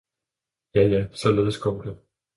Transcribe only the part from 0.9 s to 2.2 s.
således går det!